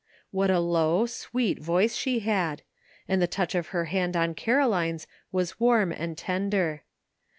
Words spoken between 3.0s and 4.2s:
and the touch of her hand